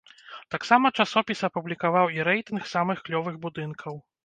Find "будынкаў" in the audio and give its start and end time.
3.47-4.05